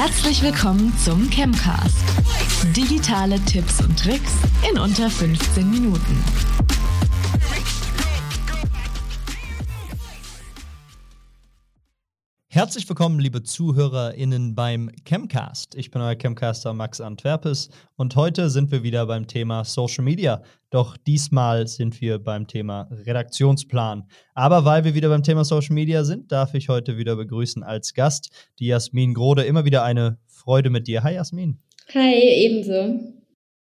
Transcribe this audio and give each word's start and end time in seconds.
Herzlich 0.00 0.42
willkommen 0.42 0.96
zum 0.96 1.28
Chemcast. 1.28 2.04
Digitale 2.76 3.40
Tipps 3.40 3.80
und 3.80 3.98
Tricks 3.98 4.30
in 4.70 4.78
unter 4.78 5.10
15 5.10 5.68
Minuten. 5.68 6.22
Herzlich 12.58 12.88
willkommen, 12.88 13.20
liebe 13.20 13.44
ZuhörerInnen 13.44 14.56
beim 14.56 14.90
Chemcast. 15.04 15.76
Ich 15.76 15.92
bin 15.92 16.02
euer 16.02 16.16
Chemcaster 16.16 16.72
Max 16.72 17.00
Antwerpes 17.00 17.70
und 17.94 18.16
heute 18.16 18.50
sind 18.50 18.72
wir 18.72 18.82
wieder 18.82 19.06
beim 19.06 19.28
Thema 19.28 19.62
Social 19.62 20.02
Media. 20.02 20.42
Doch 20.68 20.96
diesmal 20.96 21.68
sind 21.68 22.00
wir 22.00 22.18
beim 22.18 22.48
Thema 22.48 22.88
Redaktionsplan. 22.90 24.08
Aber 24.34 24.64
weil 24.64 24.82
wir 24.82 24.94
wieder 24.94 25.08
beim 25.08 25.22
Thema 25.22 25.44
Social 25.44 25.72
Media 25.72 26.02
sind, 26.02 26.32
darf 26.32 26.52
ich 26.54 26.68
heute 26.68 26.96
wieder 26.96 27.14
begrüßen 27.14 27.62
als 27.62 27.94
Gast 27.94 28.32
die 28.58 28.66
Jasmin 28.66 29.14
Grode. 29.14 29.44
Immer 29.44 29.64
wieder 29.64 29.84
eine 29.84 30.18
Freude 30.26 30.70
mit 30.70 30.88
dir. 30.88 31.04
Hi 31.04 31.14
Jasmin. 31.14 31.60
Hi, 31.94 32.12
ebenso. 32.12 33.14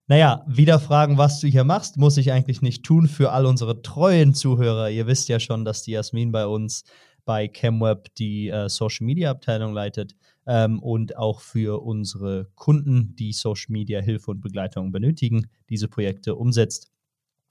Naja, 0.08 0.44
wieder 0.48 0.80
fragen, 0.80 1.20
was 1.20 1.40
du 1.40 1.46
hier 1.46 1.64
machst, 1.64 1.98
muss 1.98 2.18
ich 2.18 2.32
eigentlich 2.32 2.64
nicht 2.64 2.84
tun 2.84 3.08
für 3.08 3.34
all 3.34 3.46
unsere 3.46 3.84
treuen 3.84 4.34
Zuhörer. 4.34 4.90
Ihr 4.90 5.06
wisst 5.06 5.30
ja 5.30 5.40
schon, 5.40 5.64
dass 5.64 5.84
die 5.84 5.92
Jasmin 5.92 6.32
bei 6.32 6.48
uns 6.48 6.86
bei 7.30 7.48
ChemWeb 7.48 8.08
die 8.16 8.48
äh, 8.48 8.70
Social 8.70 9.06
Media 9.06 9.30
Abteilung 9.30 9.72
leitet 9.72 10.16
ähm, 10.48 10.80
und 10.80 11.16
auch 11.16 11.42
für 11.42 11.84
unsere 11.84 12.48
Kunden, 12.56 13.16
die 13.18 13.34
Social 13.34 13.72
Media 13.72 14.02
Hilfe 14.02 14.32
und 14.32 14.42
Begleitung 14.42 14.92
benötigen, 14.92 15.46
diese 15.70 15.88
Projekte 15.88 16.34
umsetzt. 16.34 16.92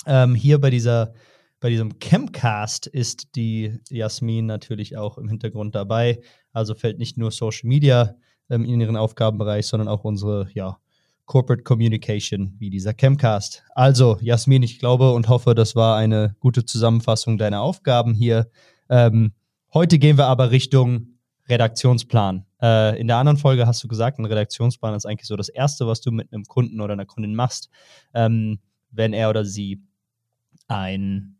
Ähm, 0.04 0.34
hier 0.34 0.60
bei 0.60 0.70
dieser 0.70 1.14
bei 1.60 1.70
diesem 1.70 2.00
Chemcast 2.00 2.88
ist 2.88 3.36
die 3.36 3.78
Jasmin 3.88 4.46
natürlich 4.46 4.96
auch 4.96 5.16
im 5.16 5.28
Hintergrund 5.28 5.76
dabei. 5.76 6.22
Also 6.52 6.74
fällt 6.74 6.98
nicht 6.98 7.16
nur 7.16 7.30
Social 7.30 7.68
Media 7.68 8.16
ähm, 8.50 8.64
in 8.64 8.80
ihren 8.80 8.96
Aufgabenbereich, 8.96 9.68
sondern 9.68 9.86
auch 9.86 10.02
unsere 10.02 10.48
ja, 10.54 10.80
Corporate 11.26 11.62
Communication 11.62 12.56
wie 12.58 12.70
dieser 12.70 12.94
Chemcast. 12.94 13.62
Also, 13.76 14.18
Jasmin, 14.22 14.64
ich 14.64 14.80
glaube 14.80 15.12
und 15.12 15.28
hoffe, 15.28 15.54
das 15.54 15.76
war 15.76 15.96
eine 15.96 16.34
gute 16.40 16.64
Zusammenfassung 16.64 17.38
deiner 17.38 17.60
Aufgaben 17.60 18.14
hier. 18.14 18.50
Ähm, 18.90 19.34
Heute 19.74 19.98
gehen 19.98 20.16
wir 20.16 20.26
aber 20.26 20.50
Richtung 20.50 21.18
Redaktionsplan. 21.48 22.46
Äh, 22.62 22.98
in 22.98 23.06
der 23.06 23.16
anderen 23.16 23.36
Folge 23.36 23.66
hast 23.66 23.84
du 23.84 23.88
gesagt, 23.88 24.18
ein 24.18 24.24
Redaktionsplan 24.24 24.94
ist 24.94 25.04
eigentlich 25.04 25.28
so 25.28 25.36
das 25.36 25.50
Erste, 25.50 25.86
was 25.86 26.00
du 26.00 26.10
mit 26.10 26.32
einem 26.32 26.44
Kunden 26.44 26.80
oder 26.80 26.94
einer 26.94 27.04
Kundin 27.04 27.34
machst, 27.34 27.68
ähm, 28.14 28.60
wenn 28.90 29.12
er 29.12 29.28
oder 29.28 29.44
sie 29.44 29.82
ein 30.68 31.38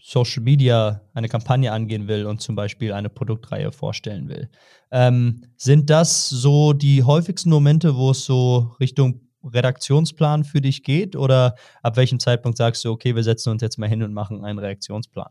Social 0.00 0.42
Media, 0.42 1.00
eine 1.14 1.28
Kampagne 1.28 1.72
angehen 1.72 2.06
will 2.06 2.26
und 2.26 2.40
zum 2.40 2.54
Beispiel 2.54 2.92
eine 2.92 3.08
Produktreihe 3.08 3.72
vorstellen 3.72 4.28
will. 4.28 4.50
Ähm, 4.92 5.42
sind 5.56 5.90
das 5.90 6.28
so 6.28 6.74
die 6.74 7.02
häufigsten 7.02 7.50
Momente, 7.50 7.96
wo 7.96 8.10
es 8.10 8.24
so 8.24 8.76
Richtung 8.78 9.20
Redaktionsplan 9.42 10.44
für 10.44 10.60
dich 10.60 10.82
geht? 10.82 11.16
Oder 11.16 11.56
ab 11.82 11.96
welchem 11.96 12.20
Zeitpunkt 12.20 12.58
sagst 12.58 12.84
du, 12.84 12.92
okay, 12.92 13.16
wir 13.16 13.24
setzen 13.24 13.50
uns 13.50 13.62
jetzt 13.62 13.78
mal 13.78 13.88
hin 13.88 14.02
und 14.02 14.12
machen 14.12 14.44
einen 14.44 14.58
Redaktionsplan? 14.58 15.30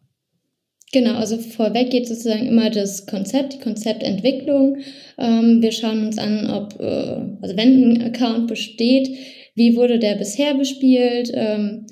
Genau, 0.94 1.16
also 1.16 1.40
vorweg 1.40 1.90
geht 1.90 2.08
sozusagen 2.08 2.46
immer 2.46 2.70
das 2.70 3.08
Konzept, 3.08 3.54
die 3.54 3.60
Konzeptentwicklung. 3.60 4.78
Ähm, 5.18 5.60
wir 5.60 5.72
schauen 5.72 6.06
uns 6.06 6.20
an, 6.20 6.48
ob, 6.52 6.80
äh, 6.80 7.18
also 7.42 7.58
wenn 7.58 7.94
ein 7.94 8.02
Account 8.04 8.48
besteht, 8.48 9.10
wie 9.56 9.76
wurde 9.76 9.98
der 9.98 10.16
bisher 10.16 10.54
bespielt? 10.54 11.32
Ähm, 11.34 11.88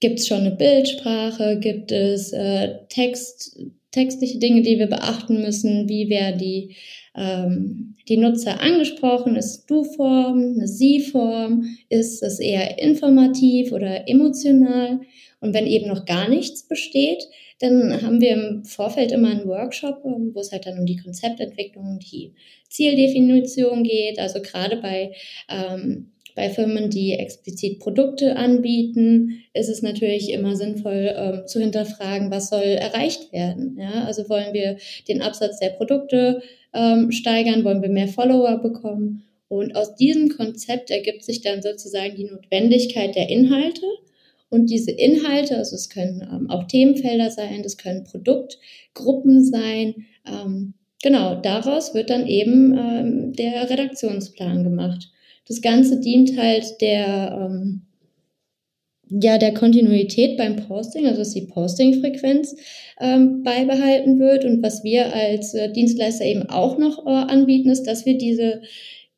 gibt 0.00 0.18
es 0.18 0.26
schon 0.26 0.40
eine 0.40 0.56
Bildsprache? 0.56 1.60
Gibt 1.60 1.92
es 1.92 2.32
äh, 2.32 2.74
Text, 2.88 3.60
textliche 3.92 4.40
Dinge, 4.40 4.62
die 4.62 4.80
wir 4.80 4.88
beachten 4.88 5.40
müssen? 5.40 5.88
Wie 5.88 6.10
werden 6.10 6.38
die, 6.40 6.74
ähm, 7.14 7.94
die 8.08 8.16
Nutzer 8.16 8.60
angesprochen? 8.60 9.36
Ist 9.36 9.70
Du-Form, 9.70 10.56
eine 10.56 10.66
Sie-Form? 10.66 11.76
Ist 11.90 12.24
es 12.24 12.40
eher 12.40 12.82
informativ 12.82 13.70
oder 13.70 14.08
emotional? 14.08 14.98
Und 15.40 15.54
wenn 15.54 15.66
eben 15.66 15.88
noch 15.88 16.04
gar 16.04 16.28
nichts 16.28 16.66
besteht, 16.66 17.24
dann 17.58 18.02
haben 18.02 18.20
wir 18.20 18.32
im 18.32 18.64
Vorfeld 18.64 19.12
immer 19.12 19.30
einen 19.30 19.46
Workshop, 19.46 20.02
ähm, 20.04 20.32
wo 20.34 20.40
es 20.40 20.52
halt 20.52 20.66
dann 20.66 20.78
um 20.78 20.86
die 20.86 20.96
Konzeptentwicklung, 20.96 21.98
die 21.98 22.34
Zieldefinition 22.68 23.82
geht. 23.82 24.18
Also 24.18 24.40
gerade 24.42 24.76
bei 24.76 25.12
ähm, 25.48 26.12
bei 26.36 26.50
Firmen, 26.50 26.90
die 26.90 27.14
explizit 27.14 27.80
Produkte 27.80 28.36
anbieten, 28.36 29.42
ist 29.54 29.68
es 29.68 29.82
natürlich 29.82 30.30
immer 30.30 30.54
sinnvoll 30.54 31.12
ähm, 31.16 31.46
zu 31.46 31.58
hinterfragen, 31.60 32.30
was 32.30 32.50
soll 32.50 32.62
erreicht 32.62 33.32
werden. 33.32 33.76
Ja? 33.80 34.04
Also 34.04 34.28
wollen 34.28 34.52
wir 34.52 34.76
den 35.08 35.22
Absatz 35.22 35.58
der 35.58 35.70
Produkte 35.70 36.42
ähm, 36.74 37.10
steigern, 37.10 37.64
wollen 37.64 37.82
wir 37.82 37.88
mehr 37.88 38.06
Follower 38.06 38.58
bekommen. 38.58 39.24
Und 39.48 39.74
aus 39.76 39.94
diesem 39.94 40.28
Konzept 40.28 40.90
ergibt 40.90 41.24
sich 41.24 41.40
dann 41.40 41.62
sozusagen 41.62 42.16
die 42.16 42.24
Notwendigkeit 42.24 43.14
der 43.14 43.30
Inhalte 43.30 43.86
und 44.48 44.70
diese 44.70 44.92
Inhalte, 44.92 45.56
also 45.56 45.74
es 45.74 45.88
können 45.88 46.22
ähm, 46.22 46.50
auch 46.50 46.64
Themenfelder 46.64 47.30
sein, 47.30 47.62
das 47.62 47.76
können 47.76 48.04
Produktgruppen 48.04 49.44
sein. 49.44 50.06
Ähm, 50.26 50.74
genau, 51.02 51.40
daraus 51.40 51.94
wird 51.94 52.10
dann 52.10 52.26
eben 52.26 52.76
ähm, 52.78 53.32
der 53.32 53.68
Redaktionsplan 53.68 54.62
gemacht. 54.62 55.10
Das 55.48 55.60
Ganze 55.62 56.00
dient 56.00 56.38
halt 56.38 56.80
der, 56.80 57.48
ähm, 57.50 57.82
ja, 59.08 59.38
der 59.38 59.54
Kontinuität 59.54 60.36
beim 60.36 60.56
Posting, 60.56 61.06
also 61.06 61.18
dass 61.20 61.34
die 61.34 61.46
Postingfrequenz 61.46 62.56
ähm, 63.00 63.42
beibehalten 63.42 64.18
wird. 64.18 64.44
Und 64.44 64.62
was 64.62 64.84
wir 64.84 65.12
als 65.12 65.54
äh, 65.54 65.72
Dienstleister 65.72 66.24
eben 66.24 66.48
auch 66.48 66.78
noch 66.78 67.04
äh, 67.06 67.10
anbieten, 67.10 67.70
ist, 67.70 67.84
dass 67.84 68.06
wir 68.06 68.18
diese 68.18 68.62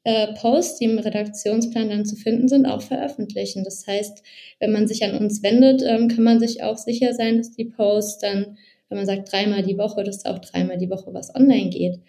äh, 0.08 0.32
Posts, 0.32 0.78
die 0.78 0.86
im 0.86 0.98
Redaktionsplan 0.98 1.90
dann 1.90 2.06
zu 2.06 2.16
finden 2.16 2.48
sind, 2.48 2.64
auch 2.64 2.80
veröffentlichen. 2.80 3.62
Das 3.62 3.86
heißt, 3.86 4.22
wenn 4.58 4.72
man 4.72 4.88
sich 4.88 5.04
an 5.04 5.14
uns 5.18 5.42
wendet, 5.42 5.82
ähm, 5.86 6.08
kann 6.08 6.24
man 6.24 6.40
sich 6.40 6.62
auch 6.62 6.78
sicher 6.78 7.12
sein, 7.12 7.36
dass 7.36 7.50
die 7.50 7.66
Posts 7.66 8.20
dann, 8.20 8.56
wenn 8.88 8.96
man 8.96 9.06
sagt 9.06 9.30
dreimal 9.30 9.62
die 9.62 9.76
Woche, 9.76 10.04
dass 10.04 10.24
auch 10.24 10.38
dreimal 10.38 10.78
die 10.78 10.88
Woche 10.88 11.12
was 11.12 11.34
online 11.34 11.68
geht. 11.68 12.00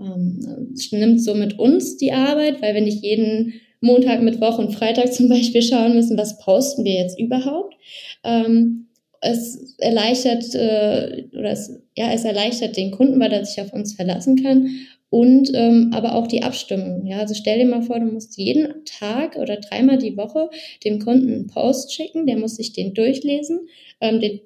Ähm, 0.00 0.74
nimmt 0.90 1.22
somit 1.22 1.56
uns 1.56 1.96
die 1.96 2.10
Arbeit, 2.10 2.60
weil 2.60 2.74
wir 2.74 2.80
nicht 2.80 3.04
jeden 3.04 3.60
Montag, 3.80 4.20
Mittwoch 4.20 4.58
und 4.58 4.74
Freitag 4.74 5.12
zum 5.12 5.28
Beispiel 5.28 5.62
schauen 5.62 5.94
müssen, 5.94 6.18
was 6.18 6.40
posten 6.40 6.84
wir 6.84 6.94
jetzt 6.94 7.20
überhaupt. 7.20 7.76
Ähm, 8.24 8.83
es 9.24 9.76
erleichtert 9.78 10.54
äh, 10.54 11.24
oder 11.36 11.50
es, 11.50 11.80
ja, 11.96 12.12
es 12.12 12.24
erleichtert 12.24 12.76
den 12.76 12.90
Kunden, 12.90 13.18
weil 13.20 13.32
er 13.32 13.44
sich 13.44 13.60
auf 13.60 13.72
uns 13.72 13.94
verlassen 13.94 14.42
kann 14.42 14.68
und 15.10 15.52
ähm, 15.54 15.90
aber 15.94 16.16
auch 16.16 16.26
die 16.26 16.42
Abstimmung. 16.42 17.06
Ja, 17.06 17.20
also 17.20 17.34
stell 17.34 17.58
dir 17.58 17.66
mal 17.66 17.82
vor, 17.82 18.00
du 18.00 18.06
musst 18.06 18.36
jeden 18.36 18.84
Tag 18.84 19.36
oder 19.36 19.56
dreimal 19.56 19.98
die 19.98 20.16
Woche 20.16 20.50
dem 20.84 20.98
Kunden 20.98 21.32
einen 21.32 21.46
Post 21.46 21.94
schicken, 21.94 22.26
der 22.26 22.36
muss 22.36 22.56
sich 22.56 22.72
den 22.72 22.94
durchlesen, 22.94 23.68
ähm, 24.00 24.20
den, 24.20 24.40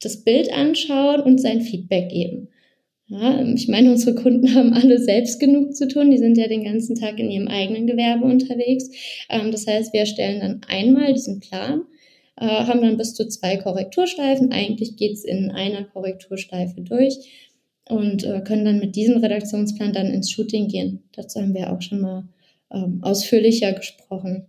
das 0.00 0.24
Bild 0.24 0.52
anschauen 0.52 1.22
und 1.22 1.40
sein 1.40 1.60
Feedback 1.60 2.08
geben. 2.08 2.48
Ja, 3.08 3.44
ich 3.44 3.68
meine, 3.68 3.90
unsere 3.90 4.14
Kunden 4.14 4.54
haben 4.54 4.72
alle 4.72 4.98
selbst 4.98 5.38
genug 5.40 5.74
zu 5.74 5.86
tun. 5.86 6.10
Die 6.10 6.18
sind 6.18 6.38
ja 6.38 6.48
den 6.48 6.64
ganzen 6.64 6.96
Tag 6.96 7.18
in 7.18 7.30
ihrem 7.30 7.48
eigenen 7.48 7.86
Gewerbe 7.86 8.24
unterwegs. 8.24 8.90
Ähm, 9.28 9.50
das 9.50 9.66
heißt, 9.66 9.92
wir 9.92 10.00
erstellen 10.00 10.40
dann 10.40 10.60
einmal 10.68 11.12
diesen 11.12 11.40
Plan, 11.40 11.82
äh, 12.36 12.46
haben 12.46 12.82
dann 12.82 12.96
bis 12.96 13.14
zu 13.14 13.28
zwei 13.28 13.56
Korrektursteifen. 13.56 14.52
Eigentlich 14.52 14.96
geht's 14.96 15.24
in 15.24 15.50
einer 15.50 15.84
Korrektursteife 15.84 16.80
durch 16.80 17.16
und 17.88 18.24
äh, 18.24 18.40
können 18.40 18.64
dann 18.64 18.78
mit 18.78 18.96
diesem 18.96 19.18
Redaktionsplan 19.18 19.92
dann 19.92 20.06
ins 20.06 20.30
Shooting 20.30 20.68
gehen. 20.68 21.02
Dazu 21.14 21.40
haben 21.40 21.54
wir 21.54 21.72
auch 21.72 21.82
schon 21.82 22.00
mal 22.00 22.28
ähm, 22.70 23.00
ausführlicher 23.02 23.72
gesprochen. 23.72 24.46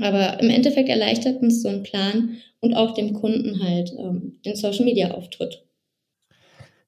Aber 0.00 0.40
im 0.40 0.48
Endeffekt 0.48 0.88
erleichtert 0.88 1.42
uns 1.42 1.62
so 1.62 1.68
ein 1.68 1.82
Plan 1.82 2.38
und 2.60 2.74
auch 2.74 2.94
dem 2.94 3.12
Kunden 3.12 3.62
halt 3.62 3.92
ähm, 3.98 4.38
den 4.44 4.56
Social 4.56 4.84
Media 4.84 5.10
Auftritt. 5.10 5.64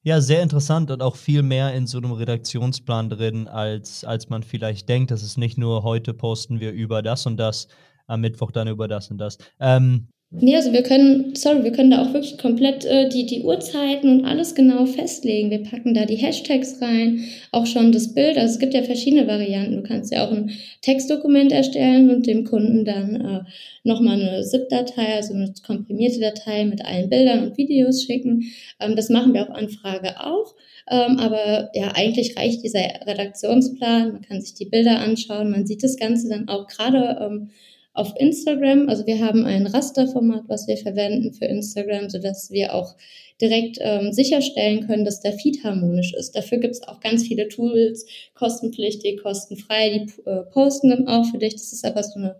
Ja, 0.01 0.21
sehr 0.21 0.43
interessant 0.43 0.91
und 0.91 1.01
auch 1.01 1.15
viel 1.15 1.41
mehr 1.41 1.73
in 1.73 1.87
so 1.87 1.97
einem 1.97 2.11
Redaktionsplan 2.11 3.09
drin, 3.09 3.47
als, 3.47 4.03
als 4.03 4.29
man 4.29 4.43
vielleicht 4.43 4.87
denkt. 4.87 5.11
Das 5.11 5.23
ist 5.23 5.37
nicht 5.37 5.57
nur 5.57 5.83
heute 5.83 6.13
posten 6.13 6.59
wir 6.59 6.71
über 6.71 7.01
das 7.01 7.25
und 7.25 7.37
das, 7.37 7.67
am 8.07 8.21
Mittwoch 8.21 8.51
dann 8.51 8.67
über 8.67 8.87
das 8.87 9.09
und 9.09 9.17
das. 9.17 9.39
Ähm, 9.59 10.07
Nee, 10.31 10.55
also 10.55 10.73
wir 10.73 10.83
können, 10.83 11.33
sorry, 11.35 11.63
wir 11.63 11.71
können 11.71 11.91
da 11.91 12.01
auch 12.01 12.13
wirklich 12.13 12.37
komplett 12.37 12.83
äh, 12.83 13.07
die, 13.07 13.25
die 13.25 13.43
Uhrzeiten 13.43 14.09
und 14.09 14.25
alles 14.25 14.53
genau 14.53 14.85
festlegen. 14.85 15.49
Wir 15.49 15.63
packen 15.63 15.93
da 15.93 16.05
die 16.05 16.17
Hashtags 16.17 16.81
rein, 16.81 17.23
auch 17.51 17.65
schon 17.65 17.91
das 17.93 18.13
Bild. 18.13 18.37
Also 18.37 18.55
es 18.55 18.59
gibt 18.59 18.73
ja 18.73 18.83
verschiedene 18.83 19.27
Varianten. 19.27 19.77
Du 19.77 19.83
kannst 19.83 20.11
ja 20.11 20.27
auch 20.27 20.31
ein 20.31 20.51
Textdokument 20.81 21.53
erstellen 21.53 22.09
und 22.09 22.27
dem 22.27 22.43
Kunden 22.43 22.83
dann 22.83 23.15
äh, 23.15 23.39
nochmal 23.83 24.19
eine 24.19 24.41
ZIP-Datei, 24.41 25.15
also 25.15 25.33
eine 25.33 25.53
komprimierte 25.65 26.19
Datei 26.19 26.65
mit 26.65 26.83
allen 26.83 27.09
Bildern 27.09 27.43
und 27.43 27.57
Videos 27.57 28.03
schicken. 28.03 28.43
Ähm, 28.81 28.97
das 28.97 29.09
machen 29.09 29.33
wir 29.33 29.43
auf 29.43 29.55
Anfrage 29.55 30.19
auch. 30.19 30.55
Ähm, 30.89 31.17
aber 31.17 31.69
ja, 31.73 31.93
eigentlich 31.95 32.35
reicht 32.35 32.61
dieser 32.63 32.81
Redaktionsplan. 33.07 34.11
Man 34.11 34.21
kann 34.21 34.41
sich 34.41 34.55
die 34.55 34.65
Bilder 34.65 34.99
anschauen. 34.99 35.49
Man 35.51 35.65
sieht 35.65 35.83
das 35.83 35.97
Ganze 35.97 36.27
dann 36.27 36.49
auch 36.49 36.67
gerade 36.67 37.19
ähm, 37.21 37.49
auf 37.95 38.13
Instagram. 38.17 38.89
Also 38.89 39.05
wir 39.07 39.19
haben 39.19 39.45
ein 39.45 39.67
Rasterformat, 39.67 40.43
was 40.47 40.67
wir 40.67 40.77
verwenden 40.77 41.33
für 41.33 41.45
Instagram, 41.45 42.09
sodass 42.09 42.51
wir 42.51 42.75
auch 42.75 42.95
direkt 43.41 43.77
ähm, 43.81 44.13
sicherstellen 44.13 44.85
können, 44.85 45.05
dass 45.05 45.21
der 45.21 45.33
Feed 45.33 45.63
harmonisch 45.63 46.13
ist. 46.13 46.35
Dafür 46.35 46.59
gibt 46.59 46.75
es 46.75 46.83
auch 46.87 46.99
ganz 46.99 47.27
viele 47.27 47.47
Tools, 47.47 48.05
kostenpflichtig, 48.33 49.21
kostenfrei, 49.21 50.05
die 50.05 50.29
äh, 50.29 50.43
posten 50.51 50.89
dann 50.89 51.07
auch 51.07 51.25
für 51.25 51.37
dich. 51.37 51.53
Das 51.53 51.73
ist 51.73 51.85
aber 51.85 52.03
so 52.03 52.19
eine, 52.19 52.35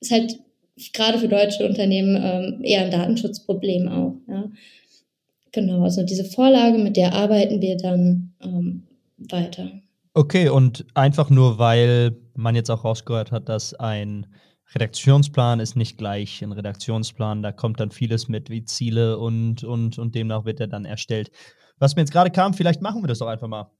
ist 0.00 0.12
halt 0.12 0.38
gerade 0.92 1.18
für 1.18 1.28
deutsche 1.28 1.66
Unternehmen 1.66 2.16
ähm, 2.22 2.62
eher 2.62 2.84
ein 2.84 2.90
Datenschutzproblem 2.90 3.88
auch. 3.88 4.14
Ja. 4.28 4.50
Genau, 5.52 5.82
also 5.82 6.04
diese 6.04 6.24
Vorlage, 6.24 6.78
mit 6.78 6.96
der 6.96 7.14
arbeiten 7.14 7.60
wir 7.60 7.76
dann 7.76 8.34
ähm, 8.42 8.86
weiter. 9.18 9.70
Okay, 10.14 10.48
und 10.48 10.86
einfach 10.94 11.30
nur, 11.30 11.58
weil 11.58 12.16
man 12.34 12.54
jetzt 12.54 12.70
auch 12.70 12.84
rausgehört 12.84 13.32
hat, 13.32 13.48
dass 13.48 13.74
ein 13.74 14.26
Redaktionsplan 14.74 15.60
ist 15.60 15.76
nicht 15.76 15.98
gleich 15.98 16.42
ein 16.42 16.52
Redaktionsplan. 16.52 17.42
Da 17.42 17.52
kommt 17.52 17.80
dann 17.80 17.90
vieles 17.90 18.28
mit 18.28 18.50
wie 18.50 18.64
Ziele 18.64 19.18
und, 19.18 19.64
und, 19.64 19.98
und 19.98 20.14
demnach 20.14 20.44
wird 20.44 20.60
er 20.60 20.68
dann 20.68 20.84
erstellt. 20.84 21.30
Was 21.78 21.96
mir 21.96 22.02
jetzt 22.02 22.12
gerade 22.12 22.30
kam, 22.30 22.54
vielleicht 22.54 22.82
machen 22.82 23.02
wir 23.02 23.08
das 23.08 23.18
doch 23.18 23.26
einfach 23.26 23.48
mal. 23.48 23.70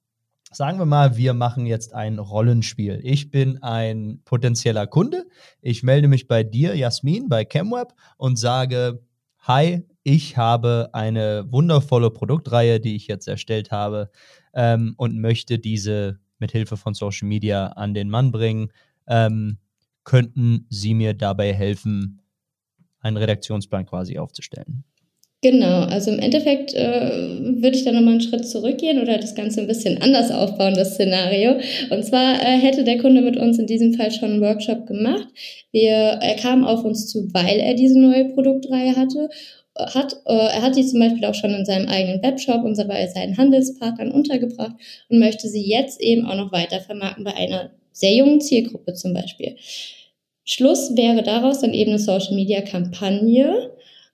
Sagen 0.52 0.78
wir 0.78 0.86
mal, 0.86 1.16
wir 1.16 1.32
machen 1.32 1.64
jetzt 1.64 1.94
ein 1.94 2.18
Rollenspiel. 2.18 2.98
Ich 3.04 3.30
bin 3.30 3.62
ein 3.62 4.20
potenzieller 4.24 4.88
Kunde. 4.88 5.26
Ich 5.60 5.84
melde 5.84 6.08
mich 6.08 6.26
bei 6.26 6.42
dir, 6.42 6.74
Jasmin, 6.74 7.28
bei 7.28 7.44
ChemWeb 7.44 7.94
und 8.16 8.36
sage, 8.36 9.00
hi, 9.38 9.86
ich 10.02 10.36
habe 10.36 10.90
eine 10.92 11.44
wundervolle 11.52 12.10
Produktreihe, 12.10 12.80
die 12.80 12.96
ich 12.96 13.06
jetzt 13.06 13.28
erstellt 13.28 13.70
habe 13.70 14.10
ähm, 14.52 14.94
und 14.96 15.20
möchte 15.20 15.60
diese 15.60 16.18
mit 16.40 16.50
Hilfe 16.50 16.76
von 16.76 16.94
Social 16.94 17.28
Media 17.28 17.68
an 17.68 17.94
den 17.94 18.10
Mann 18.10 18.32
bringen. 18.32 18.72
Ähm, 19.06 19.58
könnten 20.04 20.66
Sie 20.70 20.94
mir 20.94 21.14
dabei 21.14 21.52
helfen, 21.52 22.20
einen 23.00 23.16
Redaktionsplan 23.16 23.86
quasi 23.86 24.18
aufzustellen? 24.18 24.84
Genau, 25.42 25.84
also 25.84 26.10
im 26.10 26.18
Endeffekt 26.18 26.74
äh, 26.74 27.12
würde 27.62 27.74
ich 27.74 27.84
da 27.84 27.92
nochmal 27.92 28.12
einen 28.12 28.20
Schritt 28.20 28.46
zurückgehen 28.46 29.00
oder 29.00 29.16
das 29.16 29.34
Ganze 29.34 29.62
ein 29.62 29.66
bisschen 29.66 30.02
anders 30.02 30.30
aufbauen, 30.30 30.74
das 30.74 30.94
Szenario. 30.94 31.54
Und 31.88 32.04
zwar 32.04 32.34
äh, 32.34 32.58
hätte 32.58 32.84
der 32.84 32.98
Kunde 32.98 33.22
mit 33.22 33.38
uns 33.38 33.58
in 33.58 33.66
diesem 33.66 33.94
Fall 33.94 34.10
schon 34.10 34.32
einen 34.32 34.42
Workshop 34.42 34.86
gemacht. 34.86 35.28
Wir, 35.72 35.94
er 35.94 36.36
kam 36.36 36.62
auf 36.64 36.84
uns 36.84 37.06
zu, 37.06 37.32
weil 37.32 37.58
er 37.58 37.72
diese 37.72 37.98
neue 37.98 38.26
Produktreihe 38.26 38.94
hatte. 38.96 39.30
Hat, 39.78 40.12
äh, 40.26 40.34
er 40.34 40.60
hat 40.60 40.76
die 40.76 40.84
zum 40.84 41.00
Beispiel 41.00 41.24
auch 41.24 41.34
schon 41.34 41.54
in 41.54 41.64
seinem 41.64 41.88
eigenen 41.88 42.22
Webshop 42.22 42.62
und 42.62 42.76
bei 42.86 43.06
seinen 43.06 43.38
Handelspartnern 43.38 44.12
untergebracht 44.12 44.74
und 45.08 45.20
möchte 45.20 45.48
sie 45.48 45.66
jetzt 45.66 46.02
eben 46.02 46.26
auch 46.26 46.36
noch 46.36 46.52
weiter 46.52 46.80
vermarkten 46.80 47.24
bei 47.24 47.34
einer 47.34 47.70
sehr 47.92 48.14
jungen 48.14 48.40
Zielgruppe 48.40 48.94
zum 48.94 49.14
Beispiel. 49.14 49.56
Schluss 50.44 50.96
wäre 50.96 51.22
daraus 51.22 51.60
dann 51.60 51.74
eben 51.74 51.90
eine 51.90 51.98
Social 51.98 52.34
Media 52.34 52.60
Kampagne. 52.60 53.70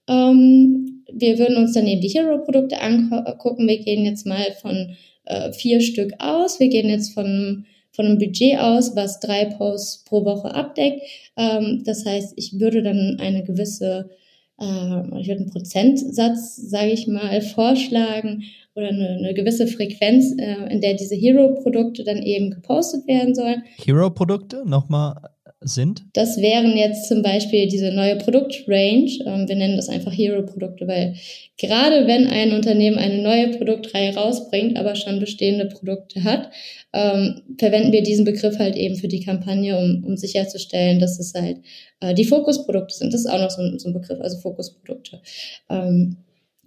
Ähm, 0.09 1.05
wir 1.13 1.39
würden 1.39 1.57
uns 1.57 1.73
dann 1.73 1.87
eben 1.87 2.01
die 2.01 2.09
Hero-Produkte 2.09 2.81
angucken. 2.81 3.69
Wir 3.69 3.79
gehen 3.79 4.05
jetzt 4.05 4.27
mal 4.27 4.53
von 4.61 4.97
äh, 5.25 5.53
vier 5.53 5.81
Stück 5.81 6.13
aus. 6.19 6.61
Wir 6.61 6.69
gehen 6.69 6.89
jetzt 6.89 7.15
von, 7.15 7.67
von 7.93 8.07
einem 8.07 8.19
Budget 8.19 8.59
aus, 8.59 8.97
was 8.97 9.21
drei 9.21 9.47
Posts 9.47 10.05
pro 10.05 10.25
Woche 10.25 10.55
abdeckt. 10.55 11.03
Ähm, 11.37 11.83
das 11.85 12.05
heißt, 12.05 12.35
ich 12.37 12.59
würde 12.59 12.83
dann 12.83 13.19
eine 13.21 13.45
gewisse, 13.45 14.11
äh, 14.59 15.21
ich 15.21 15.29
würde 15.29 15.43
einen 15.43 15.51
Prozentsatz, 15.51 16.57
sage 16.57 16.91
ich 16.91 17.07
mal, 17.07 17.41
vorschlagen 17.41 18.45
oder 18.75 18.89
eine, 18.89 19.09
eine 19.19 19.35
gewisse 19.35 19.67
Frequenz, 19.67 20.35
äh, 20.39 20.73
in 20.73 20.81
der 20.81 20.95
diese 20.95 21.15
Hero-Produkte 21.15 22.05
dann 22.05 22.19
eben 22.19 22.51
gepostet 22.51 23.07
werden 23.07 23.35
sollen. 23.35 23.63
Hero-Produkte, 23.77 24.65
nochmal 24.67 25.17
sind? 25.67 26.05
Das 26.13 26.41
wären 26.41 26.77
jetzt 26.77 27.09
zum 27.09 27.23
Beispiel 27.23 27.67
diese 27.69 27.93
neue 27.93 28.17
Produktrange. 28.17 29.19
Ähm, 29.27 29.49
wir 29.49 29.57
nennen 29.57 29.77
das 29.77 29.89
einfach 29.89 30.13
Hero-Produkte, 30.13 30.87
weil 30.89 31.15
gerade 31.59 32.07
wenn 32.07 32.27
ein 32.29 32.53
Unternehmen 32.53 32.99
eine 32.99 33.23
neue 33.23 33.49
Produktreihe 33.57 34.15
rausbringt, 34.15 34.79
aber 34.79 34.95
schon 34.95 35.21
bestehende 35.21 35.67
Produkte 35.67 36.25
hat, 36.25 36.51
ähm, 36.93 37.43
verwenden 37.59 37.93
wir 37.93 38.03
diesen 38.03 38.25
Begriff 38.25 38.59
halt 38.59 38.77
eben 38.77 38.97
für 38.97 39.09
die 39.09 39.25
Kampagne, 39.25 39.77
um, 39.79 40.05
um 40.05 40.17
sicherzustellen, 40.17 40.99
dass 40.99 41.19
es 41.19 41.35
halt 41.35 41.59
äh, 42.01 42.15
die 42.15 42.25
Fokusprodukte 42.25 42.95
sind. 42.95 43.13
Das 43.13 43.21
ist 43.21 43.31
auch 43.31 43.41
noch 43.41 43.51
so 43.51 43.63
ein, 43.63 43.79
so 43.79 43.89
ein 43.89 43.95
Begriff, 43.95 44.21
also 44.21 44.39
Fokusprodukte. 44.39 45.21
Ähm, 45.69 46.19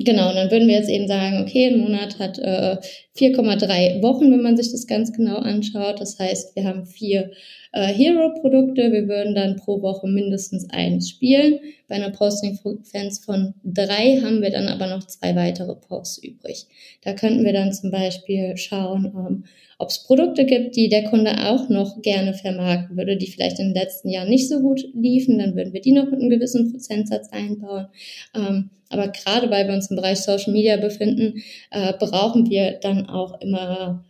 Genau, 0.01 0.29
und 0.29 0.35
dann 0.35 0.49
würden 0.49 0.69
wir 0.69 0.75
jetzt 0.75 0.89
eben 0.89 1.09
sagen, 1.09 1.41
okay, 1.41 1.67
ein 1.67 1.79
Monat 1.79 2.19
hat 2.19 2.39
äh, 2.39 2.77
4,3 3.17 4.01
Wochen, 4.01 4.31
wenn 4.31 4.41
man 4.41 4.55
sich 4.55 4.71
das 4.71 4.87
ganz 4.87 5.11
genau 5.11 5.39
anschaut. 5.39 5.99
Das 5.99 6.17
heißt, 6.17 6.55
wir 6.55 6.63
haben 6.63 6.85
vier 6.85 7.31
äh, 7.71 7.88
Hero-Produkte. 7.88 8.92
Wir 8.92 9.07
würden 9.07 9.36
dann 9.36 9.57
pro 9.57 9.81
Woche 9.81 10.07
mindestens 10.07 10.69
eins 10.69 11.10
spielen. 11.10 11.60
Bei 11.88 11.95
einer 11.95 12.12
Posting-Frequenz 12.12 13.19
von 13.24 13.54
drei 13.63 14.19
haben 14.21 14.42
wir 14.42 14.51
dann 14.51 14.68
aber 14.68 14.88
noch 14.88 15.06
zwei 15.06 15.36
weitere 15.36 15.75
Posts 15.75 16.24
übrig. 16.24 16.68
Da 17.04 17.13
könnten 17.13 17.44
wir 17.44 17.54
dann 17.54 17.74
zum 17.74 17.92
Beispiel 17.92 18.57
schauen, 18.57 19.06
ähm, 19.16 19.44
ob 19.77 19.89
es 19.89 20.04
Produkte 20.04 20.45
gibt, 20.45 20.75
die 20.75 20.89
der 20.89 21.06
Kunde 21.06 21.31
auch 21.48 21.69
noch 21.69 22.01
gerne 22.01 22.33
vermarkten 22.33 22.98
würde, 22.98 23.16
die 23.16 23.27
vielleicht 23.27 23.60
in 23.60 23.68
den 23.68 23.81
letzten 23.81 24.10
Jahren 24.10 24.30
nicht 24.30 24.50
so 24.50 24.60
gut 24.60 24.86
liefen. 24.94 25.38
Dann 25.38 25.56
würden 25.56 25.74
wir 25.74 25.81
die 25.81 25.94
noch 25.94 26.06
mit 26.06 26.19
einem 26.19 26.30
gewissen 26.30 26.71
Prozentsatz 26.71 27.30
einbauen. 27.31 27.88
Ähm, 28.36 28.71
aber 28.89 29.07
gerade 29.07 29.50
weil 29.50 29.68
wir 29.68 29.75
uns 29.75 29.89
im 29.89 29.95
Bereich 29.95 30.19
Social 30.19 30.51
Media 30.51 30.75
befinden, 30.77 31.42
äh, 31.71 31.94
brauchen 31.94 32.50
wir 32.50 32.80
dann 32.81 33.06
auch 33.06 33.39
immer 33.39 34.04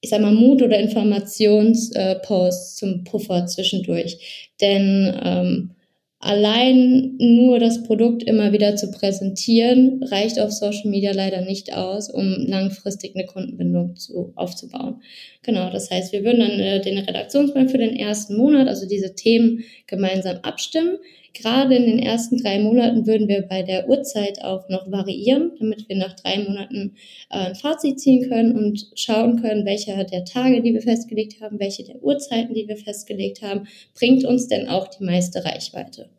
ich 0.00 0.10
sag 0.10 0.20
mal, 0.20 0.32
Mut- 0.32 0.62
oder 0.62 0.78
Informationsposts 0.78 2.76
zum 2.76 3.04
Puffer 3.04 3.46
zwischendurch. 3.46 4.52
Denn 4.60 5.14
ähm, 5.22 5.70
allein 6.20 7.16
nur 7.18 7.58
das 7.58 7.82
Produkt 7.82 8.22
immer 8.22 8.52
wieder 8.52 8.76
zu 8.76 8.90
präsentieren, 8.90 10.02
reicht 10.04 10.38
auf 10.38 10.52
Social 10.52 10.88
Media 10.90 11.12
leider 11.12 11.42
nicht 11.42 11.74
aus, 11.74 12.08
um 12.10 12.46
langfristig 12.46 13.14
eine 13.14 13.26
Kundenbindung 13.26 13.96
zu, 13.96 14.32
aufzubauen. 14.36 15.02
Genau, 15.42 15.70
das 15.70 15.90
heißt, 15.90 16.12
wir 16.12 16.24
würden 16.24 16.40
dann 16.40 16.60
äh, 16.60 16.80
den 16.80 16.98
Redaktionsplan 16.98 17.68
für 17.68 17.78
den 17.78 17.96
ersten 17.96 18.36
Monat, 18.36 18.68
also 18.68 18.86
diese 18.86 19.14
Themen 19.14 19.64
gemeinsam 19.86 20.38
abstimmen. 20.42 20.98
Gerade 21.32 21.76
in 21.76 21.86
den 21.86 21.98
ersten 21.98 22.38
drei 22.38 22.58
Monaten 22.58 23.06
würden 23.06 23.28
wir 23.28 23.42
bei 23.42 23.62
der 23.62 23.88
Uhrzeit 23.88 24.42
auch 24.42 24.68
noch 24.68 24.90
variieren, 24.90 25.52
damit 25.58 25.88
wir 25.88 25.96
nach 25.96 26.14
drei 26.14 26.38
Monaten 26.38 26.96
äh, 27.30 27.50
ein 27.50 27.54
Fazit 27.54 28.00
ziehen 28.00 28.28
können 28.28 28.56
und 28.56 28.90
schauen 28.94 29.40
können, 29.40 29.64
welcher 29.64 30.02
der 30.04 30.24
Tage, 30.24 30.60
die 30.62 30.74
wir 30.74 30.82
festgelegt 30.82 31.40
haben, 31.40 31.60
welche 31.60 31.84
der 31.84 32.02
Uhrzeiten, 32.02 32.54
die 32.54 32.66
wir 32.66 32.76
festgelegt 32.76 33.42
haben, 33.42 33.66
bringt 33.94 34.24
uns 34.24 34.48
denn 34.48 34.68
auch 34.68 34.88
die 34.88 35.04
meiste 35.04 35.44
Reichweite. 35.44 36.10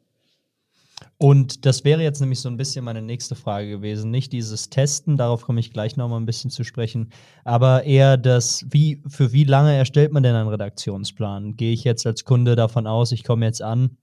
Und 1.18 1.68
das 1.68 1.84
wäre 1.84 2.02
jetzt 2.02 2.20
nämlich 2.20 2.40
so 2.40 2.50
ein 2.50 2.58
bisschen 2.58 2.84
meine 2.84 3.02
nächste 3.02 3.36
Frage 3.36 3.70
gewesen. 3.70 4.10
Nicht 4.10 4.34
dieses 4.34 4.72
Testen, 4.72 5.18
darauf 5.18 5.44
komme 5.44 5.60
ich 5.60 5.72
gleich 5.72 5.96
nochmal 5.96 6.20
ein 6.20 6.26
bisschen 6.26 6.50
zu 6.50 6.64
sprechen, 6.64 7.12
aber 7.44 7.84
eher 7.84 8.18
das, 8.18 8.66
wie, 8.72 9.04
für 9.08 9.32
wie 9.32 9.44
lange 9.44 9.76
erstellt 9.76 10.14
man 10.14 10.24
denn 10.24 10.34
einen 10.34 10.50
Redaktionsplan? 10.50 11.58
Gehe 11.58 11.74
ich 11.74 11.84
jetzt 11.84 12.08
als 12.08 12.24
Kunde 12.24 12.56
davon 12.56 12.88
aus, 12.88 13.12
ich 13.12 13.24
komme 13.24 13.46
jetzt 13.46 13.62
an, 13.62 13.98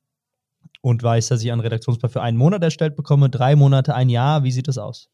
und 0.81 1.03
weiß, 1.03 1.29
dass 1.29 1.43
ich 1.43 1.51
einen 1.51 1.61
Redaktionsplan 1.61 2.11
für 2.11 2.23
einen 2.23 2.37
Monat 2.37 2.63
erstellt 2.63 2.97
bekomme, 2.97 3.31
drei 3.31 3.57
Monate, 3.57 3.95
ein 3.95 4.09
Jahr. 4.09 4.45
Wie 4.45 4.53
sieht 4.53 4.69
das 4.69 4.79
aus? 4.79 5.09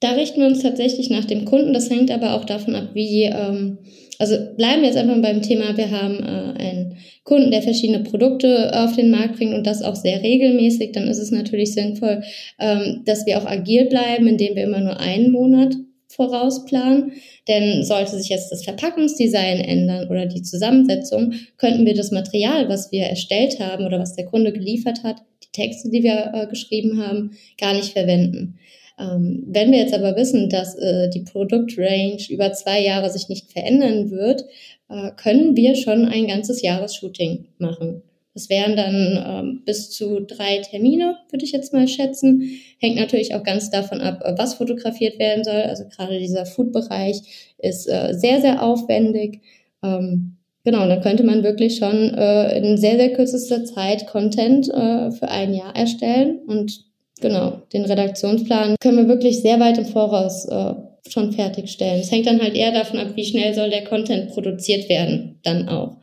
Da 0.00 0.12
richten 0.12 0.40
wir 0.40 0.46
uns 0.46 0.62
tatsächlich 0.62 1.10
nach 1.10 1.24
dem 1.24 1.44
Kunden. 1.44 1.72
Das 1.72 1.90
hängt 1.90 2.10
aber 2.10 2.34
auch 2.34 2.44
davon 2.44 2.76
ab, 2.76 2.90
wie, 2.94 3.24
ähm, 3.24 3.78
also 4.18 4.36
bleiben 4.56 4.82
wir 4.82 4.88
jetzt 4.88 4.98
einfach 4.98 5.20
beim 5.20 5.42
Thema, 5.42 5.76
wir 5.76 5.90
haben 5.90 6.20
äh, 6.20 6.62
einen 6.62 6.96
Kunden, 7.24 7.50
der 7.50 7.62
verschiedene 7.62 8.04
Produkte 8.04 8.70
auf 8.74 8.94
den 8.94 9.10
Markt 9.10 9.36
bringt 9.36 9.54
und 9.54 9.66
das 9.66 9.82
auch 9.82 9.96
sehr 9.96 10.22
regelmäßig. 10.22 10.92
Dann 10.92 11.08
ist 11.08 11.18
es 11.18 11.32
natürlich 11.32 11.74
sinnvoll, 11.74 12.22
ähm, 12.60 13.02
dass 13.06 13.26
wir 13.26 13.38
auch 13.38 13.46
agil 13.46 13.86
bleiben, 13.86 14.28
indem 14.28 14.54
wir 14.54 14.64
immer 14.64 14.80
nur 14.80 15.00
einen 15.00 15.32
Monat 15.32 15.74
vorausplanen. 16.18 17.12
Denn 17.46 17.84
sollte 17.84 18.18
sich 18.18 18.28
jetzt 18.28 18.50
das 18.50 18.64
Verpackungsdesign 18.64 19.60
ändern 19.60 20.08
oder 20.08 20.26
die 20.26 20.42
Zusammensetzung, 20.42 21.32
könnten 21.56 21.86
wir 21.86 21.94
das 21.94 22.10
Material, 22.10 22.68
was 22.68 22.92
wir 22.92 23.04
erstellt 23.04 23.60
haben 23.60 23.86
oder 23.86 24.00
was 24.00 24.16
der 24.16 24.26
Kunde 24.26 24.52
geliefert 24.52 25.04
hat, 25.04 25.22
die 25.44 25.52
Texte, 25.52 25.90
die 25.90 26.02
wir 26.02 26.32
äh, 26.34 26.46
geschrieben 26.48 27.00
haben, 27.00 27.30
gar 27.58 27.72
nicht 27.72 27.92
verwenden. 27.92 28.58
Ähm, 28.98 29.44
wenn 29.46 29.70
wir 29.70 29.78
jetzt 29.78 29.94
aber 29.94 30.16
wissen, 30.16 30.50
dass 30.50 30.74
äh, 30.74 31.08
die 31.08 31.22
Produktrange 31.22 32.18
über 32.28 32.52
zwei 32.52 32.82
Jahre 32.82 33.10
sich 33.10 33.28
nicht 33.28 33.52
verändern 33.52 34.10
wird, 34.10 34.44
äh, 34.90 35.12
können 35.16 35.56
wir 35.56 35.76
schon 35.76 36.06
ein 36.06 36.26
ganzes 36.26 36.62
Jahresshooting 36.62 37.46
machen. 37.58 38.02
Das 38.38 38.48
wären 38.48 38.76
dann 38.76 39.24
ähm, 39.26 39.62
bis 39.64 39.90
zu 39.90 40.20
drei 40.20 40.58
Termine, 40.58 41.16
würde 41.28 41.44
ich 41.44 41.50
jetzt 41.50 41.72
mal 41.72 41.88
schätzen. 41.88 42.48
Hängt 42.78 42.94
natürlich 42.94 43.34
auch 43.34 43.42
ganz 43.42 43.68
davon 43.68 44.00
ab, 44.00 44.22
was 44.38 44.54
fotografiert 44.54 45.18
werden 45.18 45.42
soll. 45.42 45.62
Also 45.62 45.86
gerade 45.88 46.20
dieser 46.20 46.46
Food-Bereich 46.46 47.16
ist 47.58 47.88
äh, 47.88 48.14
sehr, 48.14 48.40
sehr 48.40 48.62
aufwendig. 48.62 49.40
Ähm, 49.82 50.36
genau, 50.62 50.86
dann 50.86 51.00
könnte 51.00 51.24
man 51.24 51.42
wirklich 51.42 51.78
schon 51.78 52.14
äh, 52.14 52.56
in 52.56 52.78
sehr, 52.78 52.96
sehr 52.96 53.12
kürzester 53.12 53.64
Zeit 53.64 54.06
Content 54.06 54.68
äh, 54.68 55.10
für 55.10 55.26
ein 55.26 55.52
Jahr 55.52 55.74
erstellen. 55.74 56.38
Und 56.46 56.84
genau, 57.20 57.62
den 57.72 57.86
Redaktionsplan 57.86 58.76
können 58.80 58.98
wir 58.98 59.08
wirklich 59.08 59.42
sehr 59.42 59.58
weit 59.58 59.78
im 59.78 59.86
Voraus 59.86 60.44
äh, 60.44 60.74
schon 61.08 61.32
fertigstellen. 61.32 62.02
Es 62.02 62.12
hängt 62.12 62.28
dann 62.28 62.40
halt 62.40 62.54
eher 62.54 62.70
davon 62.70 63.00
ab, 63.00 63.16
wie 63.16 63.24
schnell 63.24 63.52
soll 63.52 63.70
der 63.70 63.82
Content 63.82 64.30
produziert 64.30 64.88
werden, 64.88 65.40
dann 65.42 65.68
auch. 65.68 65.96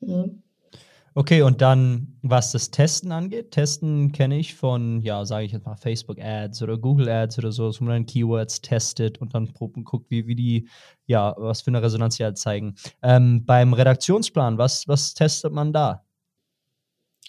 Ja. 0.00 0.24
Okay, 1.16 1.42
und 1.42 1.60
dann, 1.60 2.18
was 2.22 2.50
das 2.50 2.72
Testen 2.72 3.12
angeht, 3.12 3.52
Testen 3.52 4.10
kenne 4.10 4.36
ich 4.36 4.56
von, 4.56 5.00
ja, 5.00 5.24
sage 5.24 5.46
ich 5.46 5.52
jetzt 5.52 5.64
mal, 5.64 5.76
Facebook 5.76 6.18
Ads 6.20 6.60
oder 6.62 6.76
Google 6.76 7.08
Ads 7.08 7.38
oder 7.38 7.52
so, 7.52 7.70
wo 7.70 7.84
man 7.84 7.94
dann 7.94 8.06
Keywords 8.06 8.60
testet 8.62 9.18
und 9.18 9.32
dann 9.32 9.52
guckt, 9.54 10.10
wie, 10.10 10.26
wie 10.26 10.34
die, 10.34 10.68
ja, 11.06 11.32
was 11.38 11.62
für 11.62 11.68
eine 11.68 11.82
Resonanz 11.82 12.16
die 12.16 12.24
halt 12.24 12.36
zeigen. 12.36 12.74
Ähm, 13.00 13.44
beim 13.46 13.74
Redaktionsplan, 13.74 14.58
was, 14.58 14.88
was 14.88 15.14
testet 15.14 15.52
man 15.52 15.72
da? 15.72 16.04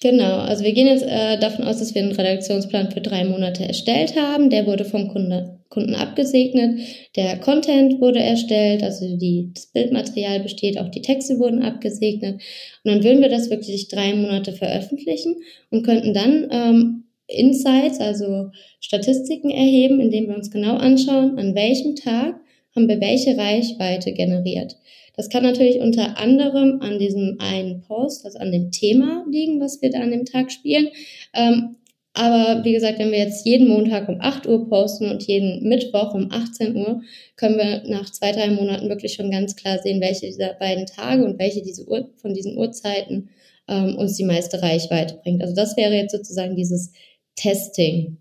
Genau, 0.05 0.37
also 0.37 0.63
wir 0.63 0.73
gehen 0.73 0.85
jetzt 0.85 1.01
äh, 1.01 1.39
davon 1.39 1.65
aus, 1.65 1.79
dass 1.79 1.95
wir 1.95 2.03
einen 2.03 2.11
Redaktionsplan 2.11 2.91
für 2.91 3.01
drei 3.01 3.25
Monate 3.25 3.63
erstellt 3.63 4.15
haben. 4.15 4.51
Der 4.51 4.67
wurde 4.67 4.85
vom 4.85 5.07
Kunde, 5.07 5.57
Kunden 5.69 5.95
abgesegnet. 5.95 6.79
Der 7.15 7.39
Content 7.39 7.99
wurde 7.99 8.19
erstellt, 8.19 8.83
also 8.83 9.17
die, 9.17 9.49
das 9.55 9.65
Bildmaterial 9.71 10.41
besteht, 10.41 10.77
auch 10.79 10.89
die 10.89 11.01
Texte 11.01 11.39
wurden 11.39 11.63
abgesegnet. 11.63 12.35
Und 12.83 12.91
dann 12.91 13.03
würden 13.03 13.21
wir 13.21 13.29
das 13.29 13.49
wirklich 13.49 13.87
drei 13.87 14.13
Monate 14.13 14.53
veröffentlichen 14.53 15.37
und 15.71 15.81
könnten 15.81 16.13
dann 16.13 16.49
ähm, 16.51 17.03
Insights, 17.25 17.99
also 17.99 18.51
Statistiken 18.79 19.49
erheben, 19.49 19.99
indem 19.99 20.27
wir 20.27 20.35
uns 20.35 20.51
genau 20.51 20.75
anschauen, 20.75 21.39
an 21.39 21.55
welchem 21.55 21.95
Tag 21.95 22.35
haben 22.75 22.87
wir 22.87 23.01
welche 23.01 23.35
Reichweite 23.35 24.13
generiert. 24.13 24.75
Das 25.15 25.29
kann 25.29 25.43
natürlich 25.43 25.79
unter 25.79 26.17
anderem 26.17 26.81
an 26.81 26.99
diesem 26.99 27.37
einen 27.39 27.81
Post, 27.81 28.25
also 28.25 28.39
an 28.39 28.51
dem 28.51 28.71
Thema 28.71 29.25
liegen, 29.29 29.59
was 29.59 29.81
wir 29.81 29.89
da 29.89 29.99
an 29.99 30.11
dem 30.11 30.25
Tag 30.25 30.51
spielen. 30.51 30.89
Ähm, 31.33 31.77
aber 32.17 32.63
wie 32.63 32.71
gesagt, 32.71 32.97
wenn 32.97 33.11
wir 33.11 33.17
jetzt 33.19 33.45
jeden 33.45 33.67
Montag 33.67 34.07
um 34.07 34.21
8 34.21 34.47
Uhr 34.47 34.69
posten 34.69 35.11
und 35.11 35.23
jeden 35.23 35.67
Mittwoch 35.67 36.13
um 36.13 36.31
18 36.31 36.75
Uhr, 36.75 37.01
können 37.35 37.57
wir 37.57 37.83
nach 37.89 38.09
zwei, 38.09 38.31
drei 38.31 38.49
Monaten 38.49 38.87
wirklich 38.87 39.13
schon 39.13 39.31
ganz 39.31 39.57
klar 39.57 39.79
sehen, 39.79 39.99
welche 39.99 40.27
dieser 40.27 40.53
beiden 40.53 40.85
Tage 40.85 41.25
und 41.25 41.37
welche 41.39 41.61
diese 41.61 41.85
Uhr, 41.85 42.09
von 42.15 42.33
diesen 42.33 42.57
Uhrzeiten 42.57 43.29
ähm, 43.67 43.97
uns 43.97 44.15
die 44.15 44.23
meiste 44.23 44.61
Reichweite 44.61 45.19
bringt. 45.23 45.41
Also 45.41 45.53
das 45.53 45.75
wäre 45.75 45.93
jetzt 45.93 46.13
sozusagen 46.13 46.55
dieses 46.55 46.93
Testing. 47.35 48.17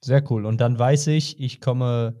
Sehr 0.00 0.24
cool. 0.30 0.46
Und 0.46 0.62
dann 0.62 0.78
weiß 0.78 1.08
ich, 1.08 1.38
ich 1.38 1.60
komme 1.60 2.14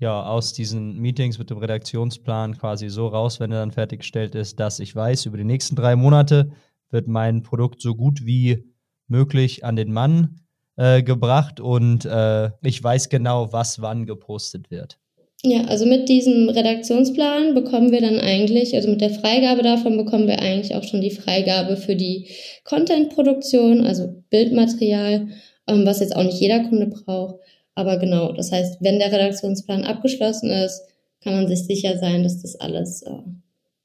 ja 0.00 0.24
aus 0.24 0.52
diesen 0.52 0.98
Meetings 0.98 1.38
mit 1.38 1.50
dem 1.50 1.58
Redaktionsplan 1.58 2.56
quasi 2.58 2.88
so 2.88 3.06
raus, 3.06 3.38
wenn 3.38 3.52
er 3.52 3.60
dann 3.60 3.70
fertiggestellt 3.70 4.34
ist, 4.34 4.58
dass 4.58 4.80
ich 4.80 4.96
weiß, 4.96 5.26
über 5.26 5.36
die 5.36 5.44
nächsten 5.44 5.76
drei 5.76 5.94
Monate 5.94 6.50
wird 6.90 7.06
mein 7.06 7.42
Produkt 7.42 7.80
so 7.80 7.94
gut 7.94 8.26
wie 8.26 8.64
möglich 9.06 9.64
an 9.64 9.76
den 9.76 9.92
Mann 9.92 10.40
äh, 10.76 11.02
gebracht 11.02 11.60
und 11.60 12.06
äh, 12.06 12.50
ich 12.62 12.82
weiß 12.82 13.10
genau, 13.10 13.52
was 13.52 13.82
wann 13.82 14.06
gepostet 14.06 14.70
wird. 14.70 14.98
Ja, 15.42 15.64
also 15.64 15.86
mit 15.86 16.08
diesem 16.08 16.50
Redaktionsplan 16.50 17.54
bekommen 17.54 17.92
wir 17.92 18.02
dann 18.02 18.18
eigentlich, 18.18 18.74
also 18.74 18.90
mit 18.90 19.00
der 19.00 19.10
Freigabe 19.10 19.62
davon 19.62 19.96
bekommen 19.96 20.26
wir 20.26 20.38
eigentlich 20.38 20.74
auch 20.74 20.84
schon 20.84 21.00
die 21.00 21.10
Freigabe 21.10 21.76
für 21.76 21.96
die 21.96 22.28
Content-Produktion, 22.64 23.86
also 23.86 24.22
Bildmaterial, 24.28 25.28
ähm, 25.66 25.86
was 25.86 26.00
jetzt 26.00 26.14
auch 26.14 26.24
nicht 26.24 26.40
jeder 26.40 26.68
Kunde 26.68 26.88
braucht. 26.88 27.36
Aber 27.80 27.96
genau, 27.96 28.32
das 28.32 28.52
heißt, 28.52 28.82
wenn 28.82 28.98
der 28.98 29.10
Redaktionsplan 29.10 29.84
abgeschlossen 29.84 30.50
ist, 30.50 30.82
kann 31.22 31.32
man 31.34 31.48
sich 31.48 31.64
sicher 31.64 31.96
sein, 31.98 32.22
dass 32.22 32.42
das 32.42 32.56
alles 32.56 33.00
äh, 33.02 33.22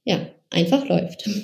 ja, 0.04 0.20
einfach 0.50 0.88
läuft. 0.88 1.30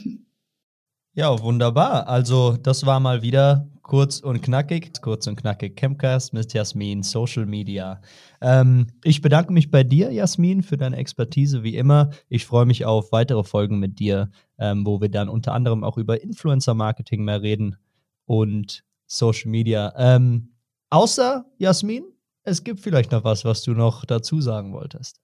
Ja, 1.13 1.41
wunderbar. 1.41 2.07
Also, 2.07 2.55
das 2.55 2.85
war 2.85 3.01
mal 3.01 3.21
wieder 3.21 3.67
kurz 3.81 4.21
und 4.21 4.41
knackig. 4.41 4.93
Kurz 5.01 5.27
und 5.27 5.35
knackig 5.35 5.75
Campcast 5.75 6.31
mit 6.31 6.53
Jasmin, 6.53 7.03
Social 7.03 7.45
Media. 7.45 7.99
Ähm, 8.39 8.87
ich 9.03 9.21
bedanke 9.21 9.51
mich 9.51 9.69
bei 9.69 9.83
dir, 9.83 10.09
Jasmin, 10.13 10.63
für 10.63 10.77
deine 10.77 10.95
Expertise 10.95 11.63
wie 11.63 11.75
immer. 11.75 12.11
Ich 12.29 12.45
freue 12.45 12.65
mich 12.65 12.85
auf 12.85 13.11
weitere 13.11 13.43
Folgen 13.43 13.77
mit 13.77 13.99
dir, 13.99 14.31
ähm, 14.57 14.85
wo 14.85 15.01
wir 15.01 15.09
dann 15.09 15.27
unter 15.27 15.51
anderem 15.51 15.83
auch 15.83 15.97
über 15.97 16.23
Influencer-Marketing 16.23 17.25
mehr 17.25 17.41
reden 17.41 17.75
und 18.25 18.85
Social 19.05 19.51
Media. 19.51 19.93
Ähm, 19.97 20.53
außer 20.89 21.43
Jasmin, 21.57 22.05
es 22.43 22.63
gibt 22.63 22.79
vielleicht 22.79 23.11
noch 23.11 23.23
was, 23.23 23.45
was 23.45 23.63
du 23.63 23.71
noch 23.71 24.05
dazu 24.05 24.41
sagen 24.41 24.73
wolltest. 24.73 25.21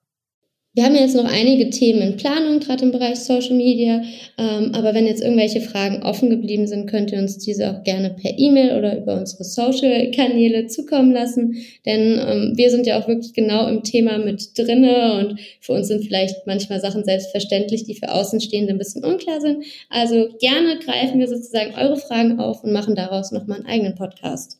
Wir 0.77 0.83
haben 0.83 0.93
jetzt 0.93 1.15
noch 1.15 1.25
einige 1.25 1.71
Themen 1.71 2.01
in 2.03 2.17
Planung, 2.17 2.59
gerade 2.59 2.83
im 2.83 2.91
Bereich 2.91 3.15
Social 3.15 3.55
Media. 3.55 4.03
Ähm, 4.37 4.75
aber 4.75 4.93
wenn 4.93 5.07
jetzt 5.07 5.23
irgendwelche 5.23 5.59
Fragen 5.59 6.03
offen 6.03 6.29
geblieben 6.29 6.67
sind, 6.67 6.85
könnt 6.85 7.11
ihr 7.11 7.17
uns 7.17 7.39
diese 7.39 7.71
auch 7.71 7.83
gerne 7.83 8.11
per 8.11 8.37
E-Mail 8.37 8.77
oder 8.77 8.95
über 8.95 9.17
unsere 9.17 9.43
Social-Kanäle 9.43 10.67
zukommen 10.67 11.13
lassen. 11.13 11.55
Denn 11.87 12.19
ähm, 12.19 12.53
wir 12.55 12.69
sind 12.69 12.85
ja 12.85 13.01
auch 13.01 13.07
wirklich 13.07 13.33
genau 13.33 13.67
im 13.67 13.81
Thema 13.81 14.19
mit 14.19 14.55
drinne 14.55 15.17
und 15.17 15.39
für 15.61 15.73
uns 15.73 15.87
sind 15.87 16.05
vielleicht 16.05 16.45
manchmal 16.45 16.79
Sachen 16.79 17.03
selbstverständlich, 17.03 17.85
die 17.85 17.95
für 17.95 18.11
Außenstehende 18.11 18.73
ein 18.73 18.77
bisschen 18.77 19.03
unklar 19.03 19.41
sind. 19.41 19.65
Also 19.89 20.27
gerne 20.39 20.77
greifen 20.77 21.17
wir 21.17 21.27
sozusagen 21.27 21.73
eure 21.73 21.97
Fragen 21.97 22.39
auf 22.39 22.63
und 22.63 22.71
machen 22.71 22.93
daraus 22.93 23.31
nochmal 23.31 23.57
einen 23.57 23.65
eigenen 23.65 23.95
Podcast. 23.95 24.59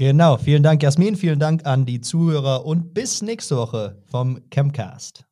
Genau, 0.00 0.38
vielen 0.38 0.62
Dank, 0.62 0.82
Jasmin, 0.82 1.14
vielen 1.14 1.38
Dank 1.38 1.66
an 1.66 1.84
die 1.84 2.00
Zuhörer 2.00 2.64
und 2.64 2.94
bis 2.94 3.20
nächste 3.20 3.58
Woche 3.58 4.02
vom 4.06 4.40
Chemcast. 4.50 5.26